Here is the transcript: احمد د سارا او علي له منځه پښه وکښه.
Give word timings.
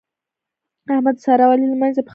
احمد 0.93 1.15
د 1.17 1.21
سارا 1.23 1.43
او 1.47 1.51
علي 1.53 1.65
له 1.71 1.77
منځه 1.81 1.99
پښه 2.01 2.03
وکښه. 2.03 2.09